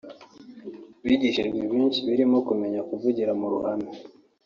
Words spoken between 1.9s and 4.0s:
birimo kumenya kuvugira mu ruhame